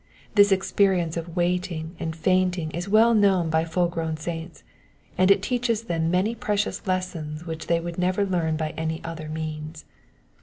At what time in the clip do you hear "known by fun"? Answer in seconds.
3.13-3.87